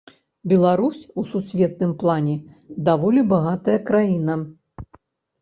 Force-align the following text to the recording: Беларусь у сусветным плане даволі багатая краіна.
Беларусь 0.51 1.03
у 1.21 1.25
сусветным 1.33 1.91
плане 2.05 2.33
даволі 2.89 3.21
багатая 3.35 3.79
краіна. 3.93 4.41